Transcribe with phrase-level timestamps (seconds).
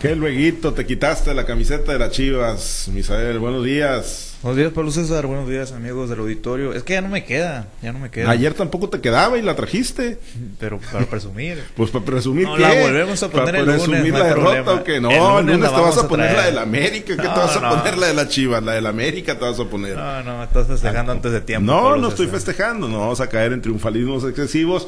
[0.00, 3.40] Qué lueguito, te quitaste la camiseta de las chivas, Misael.
[3.40, 4.36] Buenos días.
[4.42, 5.26] Buenos días, Pablo César.
[5.26, 6.72] Buenos días, amigos del auditorio.
[6.72, 8.30] Es que ya no me queda, ya no me queda.
[8.30, 10.20] Ayer tampoco te quedaba y la trajiste.
[10.60, 11.64] Pero para presumir.
[11.76, 12.62] Pues para presumir No, qué?
[12.62, 15.00] la volvemos a poner ¿Para el lunes, presumir no la hay derrota o qué?
[15.00, 17.16] No, El el lunes lunes, la te vas a a poner la de la América.
[17.16, 17.76] ¿Qué No, te vas a no.
[17.76, 18.62] poner la de las chivas?
[18.62, 19.96] La de la América te vas a poner.
[19.96, 21.72] No, no, estás festejando antes de tiempo.
[21.72, 22.40] No, Pablo no estoy César.
[22.40, 24.86] festejando, no vamos a caer en triunfalismos excesivos,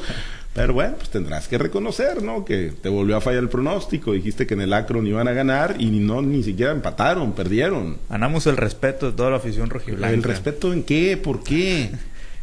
[0.53, 2.43] pero bueno, pues tendrás que reconocer, ¿no?
[2.43, 5.75] Que te volvió a fallar el pronóstico, dijiste que en el Akron iban a ganar
[5.79, 7.97] y no ni siquiera empataron, perdieron.
[8.09, 10.13] Ganamos el respeto de toda la afición rojiblanca.
[10.13, 11.15] ¿El respeto en qué?
[11.15, 11.91] ¿Por qué?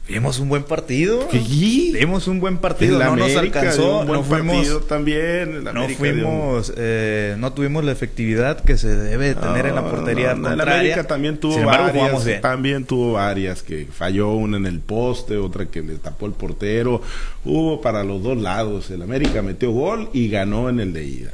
[0.08, 1.28] Vimos un buen partido.
[1.28, 1.38] ¿Qué?
[1.38, 2.98] Vimos un buen partido.
[2.98, 4.04] No nos América alcanzó.
[4.04, 4.86] No fuimos.
[4.86, 5.64] también.
[5.64, 10.48] No fuimos, eh, no tuvimos la efectividad que se debe tener en la portería no,
[10.48, 10.64] contraria.
[10.64, 15.36] La América también tuvo embargo, varias, también tuvo varias que falló una en el poste,
[15.36, 17.02] otra que le tapó el portero.
[17.44, 18.90] Hubo para los dos lados.
[18.90, 21.32] El América metió gol y ganó en el de ida.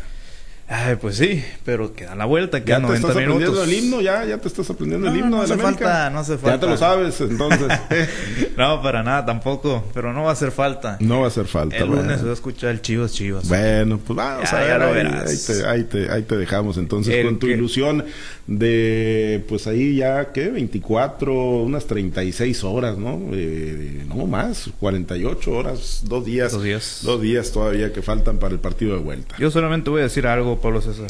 [0.67, 3.69] Ay, pues sí, pero queda la vuelta, ¿Ya quedan te 90 estás aprendiendo minutos.
[3.69, 4.01] el himno?
[4.01, 5.85] ¿Ya, ya te estás aprendiendo el No, himno no de la hace América?
[5.85, 6.61] falta, no hace Ya falta.
[6.61, 7.69] te lo sabes, entonces.
[8.57, 10.97] No, para nada tampoco, pero no va a hacer falta.
[11.01, 11.77] no va a hacer falta.
[11.77, 13.47] el lunes se va a escuchar el Chivas Chivas.
[13.49, 15.29] Bueno, pues vamos Ya, a ver, ya lo ahí, verás.
[15.29, 18.05] ahí te, ahí, te, ahí te dejamos entonces El con tu que- ilusión
[18.47, 20.49] de, pues ahí ya, ¿qué?
[20.51, 23.21] 24, unas 36 horas, ¿no?
[23.33, 26.53] Eh, no más, 48 horas, dos días.
[26.53, 27.01] Dos días.
[27.03, 29.35] Dos días todavía que faltan para el partido de vuelta.
[29.39, 31.07] Yo solamente voy a decir algo, Pablo César.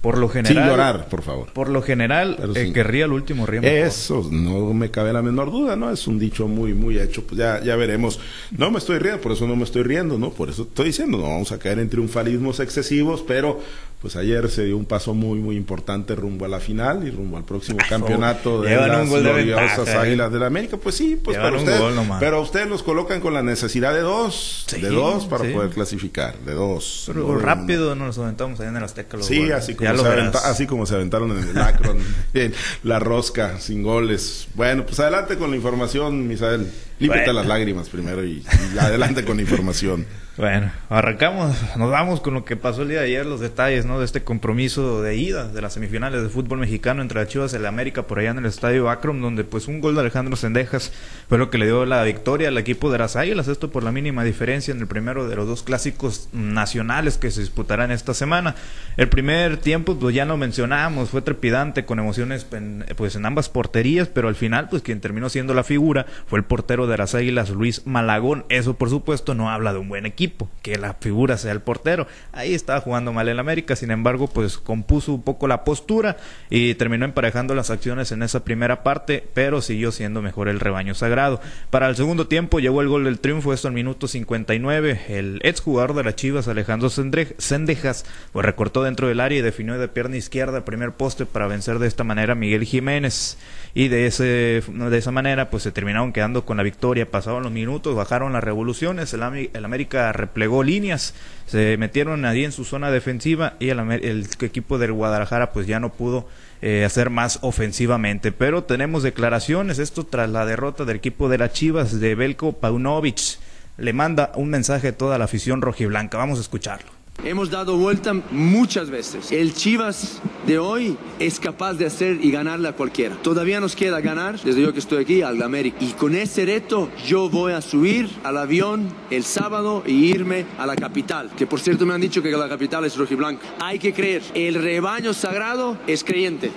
[0.00, 1.52] Por lo general, Sin llorar, por favor.
[1.52, 2.72] por lo general, el sí.
[2.72, 3.66] que ría el último mejor.
[3.66, 5.90] Eso, no me cabe la menor duda, ¿no?
[5.90, 8.18] Es un dicho muy, muy hecho, pues ya, ya veremos.
[8.56, 10.30] No me estoy riendo, por eso no me estoy riendo, ¿no?
[10.30, 13.60] Por eso estoy diciendo, no vamos a caer en triunfalismos excesivos, pero
[14.00, 17.36] pues ayer se dio un paso muy, muy importante rumbo a la final y rumbo
[17.36, 20.06] al próximo campeonato de las de gloriosas ventaja, ¿eh?
[20.08, 20.78] Águilas de la América.
[20.78, 22.18] Pues sí, pues para un usted, gol nomás.
[22.18, 25.52] pero ustedes los colocan con la necesidad de dos, Sí, de dos para sí.
[25.52, 27.04] poder clasificar, de dos.
[27.08, 27.40] Pero no de uno.
[27.40, 29.18] rápido nos aventamos allá en el Azteca.
[29.18, 31.98] los Sí, así como, lo se aventa- así como se aventaron en el Akron,
[32.34, 34.48] en la rosca, sin goles.
[34.54, 36.70] Bueno, pues adelante con la información, Misael.
[37.00, 37.40] Límpiate Bueno.
[37.40, 38.44] las lágrimas primero y,
[38.74, 40.06] y adelante con la información.
[40.36, 43.98] Bueno, arrancamos, nos vamos con lo que pasó el día de ayer, los detalles, ¿no?
[43.98, 47.56] De este compromiso de ida de las semifinales de fútbol mexicano entre las Chivas y
[47.56, 50.92] el América por allá en el estadio Akron, donde pues un gol de Alejandro Sendejas
[51.28, 53.92] fue lo que le dio la victoria al equipo de las Águilas, esto por la
[53.92, 58.54] mínima diferencia en el primero de los dos clásicos nacionales que se disputarán esta semana.
[58.96, 63.50] El primer tiempo, pues ya lo mencionábamos, fue trepidante con emociones en, pues en ambas
[63.50, 67.14] porterías, pero al final, pues quien terminó siendo la figura fue el portero de las
[67.14, 68.44] Águilas, Luis Malagón.
[68.48, 72.06] Eso, por supuesto, no habla de un buen equipo, que la figura sea el portero.
[72.32, 76.16] Ahí estaba jugando mal el América, sin embargo, pues compuso un poco la postura
[76.48, 80.94] y terminó emparejando las acciones en esa primera parte, pero siguió siendo mejor el rebaño
[80.94, 81.40] sagrado.
[81.70, 85.00] Para el segundo tiempo llegó el gol del triunfo, esto al minuto 59.
[85.08, 89.88] El exjugador de las Chivas, Alejandro Sendejas, pues recortó dentro del área y definió de
[89.88, 93.38] pierna izquierda primer poste para vencer de esta manera a Miguel Jiménez.
[93.72, 94.24] Y de, ese,
[94.66, 96.79] de esa manera, pues se terminaron quedando con la victoria.
[97.10, 101.14] Pasaron los minutos, bajaron las revoluciones, el, América replegó líneas,
[101.46, 105.78] se metieron ahí en su zona defensiva y el, el equipo del Guadalajara pues ya
[105.78, 106.26] no pudo
[106.62, 108.32] eh, hacer más ofensivamente.
[108.32, 113.38] Pero tenemos declaraciones, esto tras la derrota del equipo de las Chivas de Belko Paunovic.
[113.78, 116.18] Le manda un mensaje a toda la afición rojiblanca.
[116.18, 116.99] Vamos a escucharlo.
[117.22, 119.30] Hemos dado vuelta muchas veces.
[119.30, 123.14] El Chivas de hoy es capaz de hacer y ganarle a cualquiera.
[123.16, 125.76] Todavía nos queda ganar, desde yo que estoy aquí, al América.
[125.80, 130.64] Y con ese reto yo voy a subir al avión el sábado y irme a
[130.64, 131.30] la capital.
[131.36, 133.46] Que por cierto me han dicho que la capital es rojiblanca.
[133.60, 136.50] Hay que creer, el rebaño sagrado es creyente.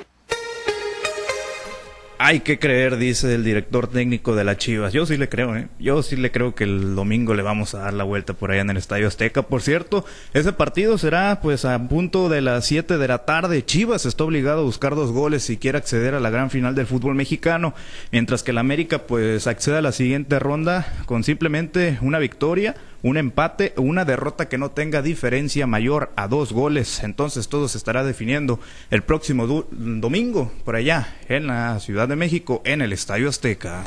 [2.19, 4.93] Hay que creer, dice el director técnico de las Chivas.
[4.93, 5.67] Yo sí le creo, ¿eh?
[5.79, 8.61] Yo sí le creo que el domingo le vamos a dar la vuelta por allá
[8.61, 9.41] en el Estadio Azteca.
[9.41, 13.65] Por cierto, ese partido será pues a punto de las 7 de la tarde.
[13.65, 16.85] Chivas está obligado a buscar dos goles si quiere acceder a la gran final del
[16.85, 17.73] fútbol mexicano,
[18.11, 23.17] mientras que el América pues accede a la siguiente ronda con simplemente una victoria, un
[23.17, 27.03] empate una derrota que no tenga diferencia mayor a dos goles.
[27.03, 28.59] Entonces todo se estará definiendo
[28.89, 33.83] el próximo domingo por allá en la Ciudad de México en el Estadio Azteca.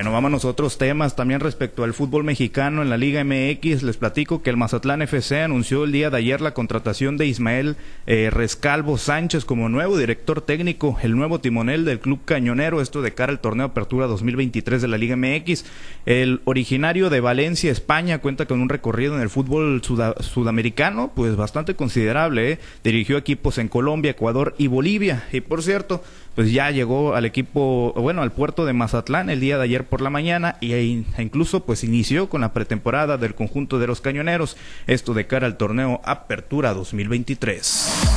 [0.00, 3.82] Bueno, vámonos a otros temas también respecto al fútbol mexicano en la Liga MX.
[3.82, 7.76] Les platico que el Mazatlán FC anunció el día de ayer la contratación de Ismael
[8.06, 13.12] eh, Rescalvo Sánchez como nuevo director técnico, el nuevo timonel del club cañonero, esto de
[13.12, 15.66] cara al torneo Apertura 2023 de la Liga MX.
[16.06, 21.36] El originario de Valencia, España, cuenta con un recorrido en el fútbol suda- sudamericano, pues
[21.36, 22.52] bastante considerable.
[22.52, 22.58] ¿eh?
[22.82, 25.24] Dirigió equipos en Colombia, Ecuador y Bolivia.
[25.30, 26.02] Y por cierto,
[26.34, 30.00] pues ya llegó al equipo, bueno, al puerto de Mazatlán el día de ayer por
[30.00, 34.56] la mañana y e incluso pues inició con la pretemporada del conjunto de los cañoneros,
[34.86, 38.10] esto de cara al torneo Apertura 2023.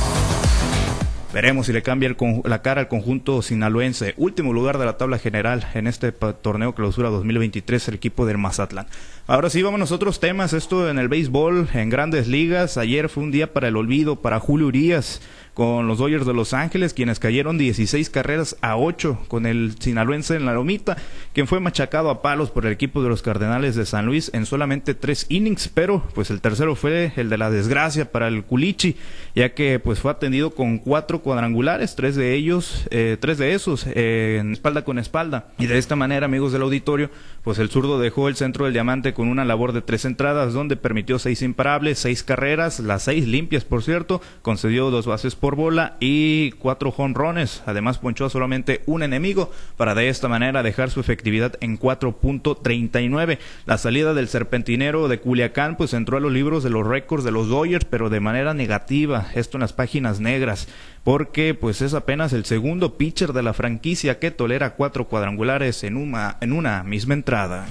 [1.34, 2.14] Veremos si le cambia
[2.44, 4.14] la cara al conjunto sinaloense.
[4.16, 8.86] Último lugar de la tabla general en este torneo clausura 2023, el equipo del Mazatlán.
[9.26, 10.52] Ahora sí, vamos a otros temas.
[10.52, 12.78] Esto en el béisbol, en grandes ligas.
[12.78, 15.22] Ayer fue un día para el olvido para Julio Urias
[15.54, 20.34] con los Dodgers de Los Ángeles, quienes cayeron 16 carreras a 8 con el sinaloense
[20.34, 20.96] en la lomita,
[21.32, 24.46] quien fue machacado a palos por el equipo de los Cardenales de San Luis en
[24.46, 28.96] solamente tres innings, pero pues el tercero fue el de la desgracia para el Culichi,
[29.34, 33.86] ya que pues fue atendido con cuatro cuadrangulares, tres de ellos, eh, tres de esos
[33.86, 35.48] eh, en espalda con espalda.
[35.58, 37.10] Y de esta manera, amigos del auditorio,
[37.42, 40.76] pues el zurdo dejó el centro del diamante con una labor de tres entradas, donde
[40.76, 45.98] permitió seis imparables, seis carreras, las seis limpias, por cierto, concedió dos bases por bola
[46.00, 47.62] y cuatro jonrones.
[47.66, 53.36] Además, ponchó solamente un enemigo para de esta manera dejar su efectividad en 4.39.
[53.66, 57.30] La salida del serpentinero de Culiacán pues entró a los libros de los récords de
[57.30, 59.26] los Dodgers, pero de manera negativa.
[59.34, 60.66] Esto en las páginas negras
[61.02, 65.98] porque pues es apenas el segundo pitcher de la franquicia que tolera cuatro cuadrangulares en
[65.98, 67.66] una, en una misma entrada.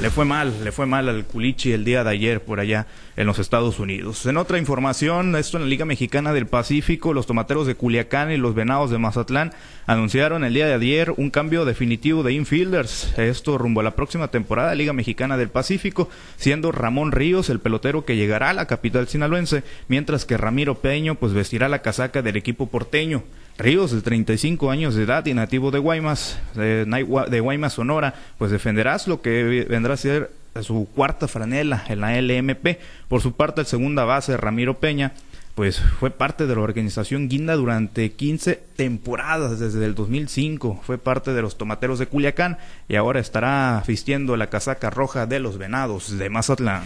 [0.00, 2.86] Le fue mal, le fue mal al Culichi el día de ayer por allá
[3.16, 4.26] en los Estados Unidos.
[4.26, 8.36] En otra información, esto en la Liga Mexicana del Pacífico, los tomateros de Culiacán y
[8.36, 9.52] los venados de Mazatlán
[9.86, 13.16] anunciaron el día de ayer un cambio definitivo de infielders.
[13.16, 17.60] Esto rumbo a la próxima temporada de Liga Mexicana del Pacífico, siendo Ramón Ríos el
[17.60, 22.20] pelotero que llegará a la capital sinaloense, mientras que Ramiro Peño pues vestirá la casaca
[22.20, 23.22] del equipo porteño.
[23.56, 28.50] Ríos, de 35 años de edad y nativo de Guaymas, de, de Guaymas, Sonora, pues
[28.50, 30.30] defenderás lo que vendrá a ser
[30.62, 32.78] su cuarta franela en la LMP.
[33.08, 35.12] Por su parte, el segunda base, Ramiro Peña,
[35.54, 40.80] pues fue parte de la organización Guinda durante 15 temporadas desde el 2005.
[40.84, 42.58] Fue parte de los tomateros de Culiacán
[42.88, 46.82] y ahora estará vistiendo la casaca roja de los venados de Mazatlán.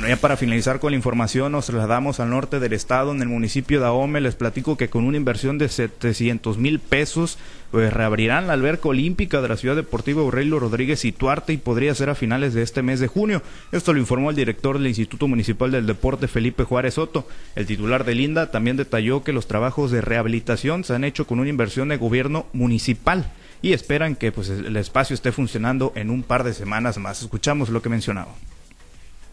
[0.00, 3.28] Bueno, ya para finalizar con la información, nos trasladamos al norte del estado, en el
[3.28, 4.22] municipio de Ahome.
[4.22, 7.36] Les platico que con una inversión de 700 mil pesos,
[7.70, 11.94] pues reabrirán la alberca olímpica de la Ciudad Deportiva Aurelio Rodríguez y Tuarte y podría
[11.94, 13.42] ser a finales de este mes de junio.
[13.72, 17.28] Esto lo informó el director del Instituto Municipal del Deporte, Felipe Juárez Soto.
[17.54, 21.40] El titular de Linda también detalló que los trabajos de rehabilitación se han hecho con
[21.40, 23.30] una inversión de gobierno municipal
[23.60, 27.20] y esperan que pues, el espacio esté funcionando en un par de semanas más.
[27.20, 28.30] Escuchamos lo que mencionaba.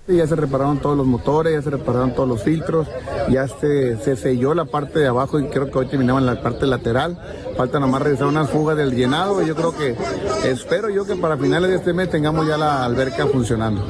[0.07, 2.87] Ya se repararon todos los motores, ya se repararon todos los filtros,
[3.29, 6.65] ya se, se selló la parte de abajo y creo que hoy terminaban la parte
[6.65, 7.19] lateral.
[7.57, 9.97] Falta nomás realizar una fuga del llenado y yo creo que,
[10.45, 13.85] espero yo que para finales de este mes tengamos ya la alberca funcionando.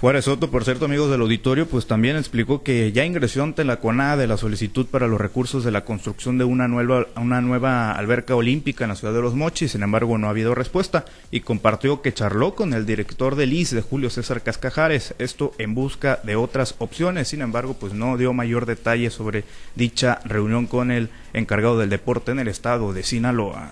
[0.00, 3.80] Juárez Soto, por cierto, amigos del auditorio, pues también explicó que ya ingresó ante la
[3.80, 8.34] CONADE la solicitud para los recursos de la construcción de una nueva, una nueva alberca
[8.34, 12.00] olímpica en la ciudad de Los Mochis, sin embargo no ha habido respuesta y compartió
[12.00, 16.34] que charló con el director del IS de Julio César Cascajares, esto en busca de
[16.34, 19.44] otras opciones, sin embargo pues no dio mayor detalle sobre
[19.74, 23.70] dicha reunión con el encargado del deporte en el estado de Sinaloa.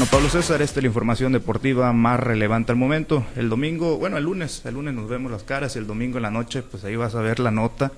[0.00, 3.26] Bueno, Pablo César, esta es la información deportiva más relevante al momento.
[3.36, 6.22] El domingo, bueno, el lunes, el lunes nos vemos las caras y el domingo en
[6.22, 7.92] la noche, pues ahí vas a ver la nota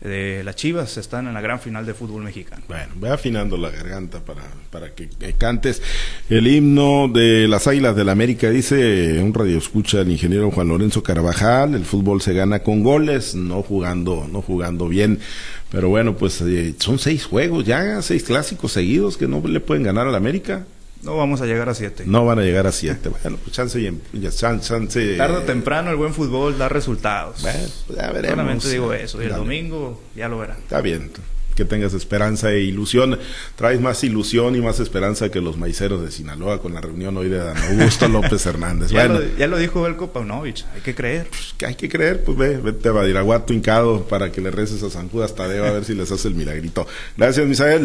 [0.00, 2.62] de las Chivas están en la gran final de fútbol mexicano.
[2.68, 5.82] Bueno, ve afinando la garganta para, para que, cantes
[6.30, 8.48] el himno de las Águilas del la América.
[8.48, 13.34] Dice un radio escucha el ingeniero Juan Lorenzo Carvajal, el fútbol se gana con goles,
[13.34, 15.18] no jugando, no jugando bien.
[15.72, 19.82] Pero bueno, pues eh, son seis juegos ya, seis clásicos seguidos que no le pueden
[19.82, 20.66] ganar al América.
[21.02, 22.04] No vamos a llegar a siete.
[22.06, 23.08] No van a llegar a siete.
[23.08, 24.00] Bueno, pues chance bien.
[24.30, 27.42] Chance, Tarde o temprano el buen fútbol da resultados.
[27.42, 28.36] Bueno, pues ya veremos.
[28.36, 29.20] Solamente digo eso.
[29.20, 30.58] Y el domingo ya lo verán.
[30.58, 31.10] Está bien.
[31.56, 33.18] Que tengas esperanza e ilusión.
[33.56, 37.28] Traes más ilusión y más esperanza que los maiceros de Sinaloa con la reunión hoy
[37.28, 38.90] de Dan Augusto López Hernández.
[38.92, 40.64] ya, bueno, lo, ya lo dijo Belko Paunovic.
[40.72, 41.26] Hay que creer.
[41.28, 42.22] Pues, que hay que creer.
[42.22, 45.72] Pues ve, vete a Badiraguato hincado para que le reces a San Judas Tadeo a
[45.72, 46.86] ver si les hace el milagrito.
[47.16, 47.80] Gracias, Misael.